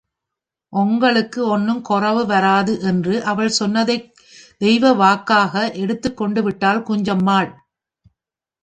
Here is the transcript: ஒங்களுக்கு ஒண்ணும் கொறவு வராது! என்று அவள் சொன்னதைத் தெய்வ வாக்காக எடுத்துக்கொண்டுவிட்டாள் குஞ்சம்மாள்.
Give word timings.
ஒங்களுக்கு 0.73 1.41
ஒண்ணும் 1.47 1.81
கொறவு 1.89 2.23
வராது! 2.25 2.73
என்று 2.83 3.13
அவள் 3.25 3.53
சொன்னதைத் 3.59 4.09
தெய்வ 4.61 4.93
வாக்காக 4.95 5.53
எடுத்துக்கொண்டுவிட்டாள் 5.77 6.85
குஞ்சம்மாள். 6.89 7.51